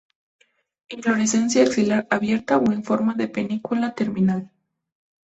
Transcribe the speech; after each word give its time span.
Inflorescencia 0.95 1.59
axilar 1.61 2.03
abierta 2.17 2.53
o 2.63 2.65
en 2.75 2.81
forma 2.89 3.13
de 3.19 3.27
panícula 3.35 3.87
terminal. 3.99 4.41